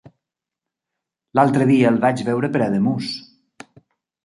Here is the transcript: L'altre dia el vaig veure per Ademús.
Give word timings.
L'altre 1.41 1.67
dia 1.73 1.93
el 1.95 2.01
vaig 2.07 2.25
veure 2.33 2.51
per 2.57 2.65
Ademús. 2.71 3.13